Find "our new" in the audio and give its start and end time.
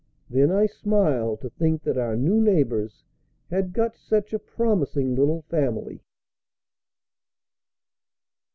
1.95-2.41